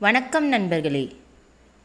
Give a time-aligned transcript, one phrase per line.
[0.00, 1.16] வணக்கம் நண்பர்களே.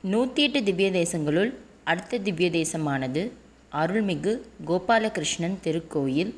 [0.02, 3.32] நூற்றி எட்டு திவ்ய தேசங்களுள் அடுத்த திவ்ய தேசமானது
[3.72, 4.34] அருள்மிகு
[4.68, 6.34] கோபாலகிருஷ்ணன் திருக்கோயில்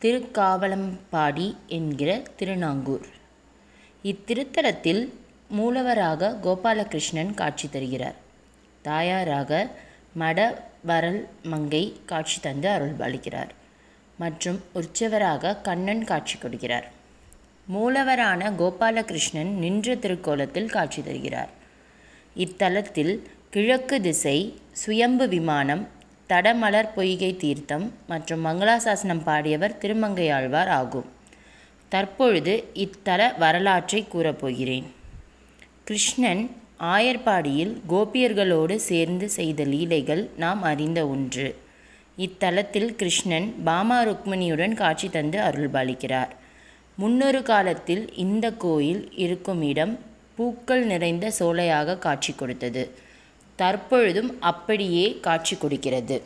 [0.00, 3.06] திருக்காவலம்பாடி என்கிற திருநாங்கூர்.
[4.04, 5.08] இத்திருத்தலத்தில்
[5.56, 8.18] மூலவராக கோபாலகிருஷ்ணன் காட்சி தருகிறார்.
[8.82, 9.70] தாயாராக
[10.18, 13.54] மடவரல் மங்கை காட்சி தந்து அருள்பாலிக்கிறார்
[14.18, 16.88] மற்றும் உற்சவராக கண்ணன் காட்சி கொடுக்கிறார்.
[17.72, 21.48] மூலவரான கோபாலகிருஷ்ணன் நின்ற திருக்கோலத்தில் காட்சி தருகிறார்.
[22.36, 23.20] இத்தலத்தில்
[23.50, 25.88] கிழக்கு திசை சுயம்பு விமானம்
[26.28, 31.04] தடமலர் பொய்கை தீர்த்தம் மற்றும் மங்களாசாசனம் பாடியவர் திருமங்கையாழ்வார் ஆகும்.
[31.88, 34.84] தற்பொழுது இத்தல வரலாற்றை கூறப்போகிறேன்.
[35.84, 36.50] கிருஷ்ணன்
[36.80, 41.56] ஆயர்பாடியில் கோபியர்களோடு சேர்ந்து செய்த லீலைகள் நாம் அறிந்த ஒன்று.
[42.18, 46.28] இத்தலத்தில் கிருஷ்ணன் பாமா ருக்மிணியுடன் காட்சி தந்து அருள்பாலிக்கிறார்.
[46.96, 49.98] முன்னொரு காலத்தில் இந்த கோயில் இருக்கும் இடம்
[50.36, 52.82] பூக்கள் நிறைந்த சோலையாக காட்சி கொடுத்தது.
[53.56, 56.22] தற்பொழுதும் அப்படியே காட்சி கொடுக்கிறது.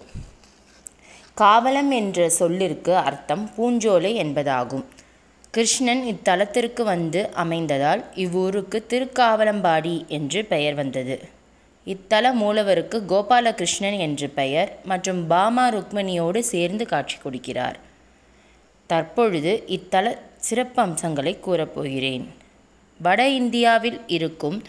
[1.34, 4.84] காவலம் என்ற சொல்லிற்கு அர்த்தம் பூஞ்சோலை என்பதாகும்.
[5.50, 11.16] கிருஷ்ணன் இத்தலத்திற்கு வந்து அமைந்ததால் இவ்வூருக்கு திருக்காவலம்பாடி என்று பெயர் வந்தது.
[11.86, 17.78] இத்தல மூலவருக்கு கோபாலகிருஷ்ணன் என்று பெயர் மற்றும் பாமா ருக்மணியோடு சேர்ந்து காட்சி கொடுக்கிறார்.
[18.86, 20.18] தற்பொழுது இத்தல
[20.50, 22.26] சிறப்பம்சங்களை கூறப்போகிறேன்.
[23.00, 24.62] வட இந்தியாவில் இருக்கும்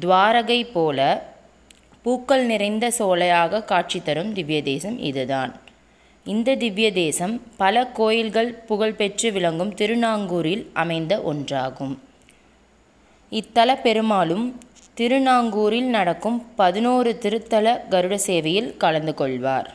[0.00, 1.28] துவாரகை போல
[2.02, 5.52] பூக்கள் நிறைந்த சோலையாக காட்சி தரும் திவ்ய தேசம் இதுதான்.
[6.24, 11.96] இந்த திவ்ய தேசம் பல கோயில்கள் புகழ்பெற்று விளங்கும் திருநாங்கூரில் அமைந்த ஒன்றாகும்.
[13.30, 14.58] இத்தல பெருமாளும்
[14.94, 19.74] திருநாங்கூரில் நடக்கும் பதினோரு திருத்தல கருட சேவையில் கலந்து கொள்வார்.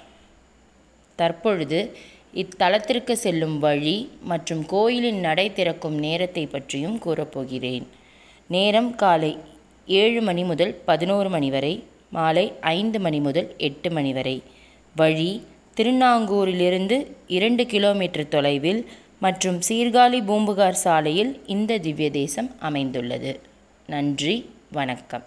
[1.16, 1.98] தற்பொழுது
[2.42, 7.86] இத்தலத்திற்கு செல்லும் வழி மற்றும் கோயிலின் நடை திறக்கும் நேரத்தை பற்றியும் கூறப்போகிறேன்.
[8.48, 9.38] நேரம் காலை
[9.86, 14.44] ஏழு மணி முதல் பதினோரு மணி வரை மாலை ஐந்து மணி முதல் எட்டு மணி வரை.
[14.96, 15.32] வழி
[15.78, 16.98] திருநாங்கூரிலிருந்து
[17.28, 18.82] இரண்டு கிலோமீட்டர் தொலைவில்
[19.20, 23.40] மற்றும் சீர்காழி பூம்புகார் சாலையில் இந்த திவ்ய தேசம் அமைந்துள்ளது.
[23.88, 24.36] நன்றி
[24.72, 25.26] வணக்கம்.